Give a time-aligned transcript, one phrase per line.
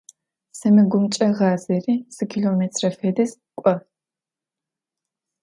[0.59, 3.75] СэмэгумкӀэ гъазэри зы километрэ фэдиз кӀо.